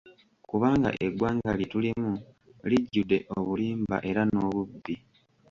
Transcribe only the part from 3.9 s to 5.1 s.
era nobubbi.